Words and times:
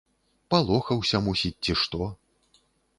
Палохаўся, 0.53 1.17
мусіць, 1.27 1.55
ці 1.67 1.79
што. 1.85 2.13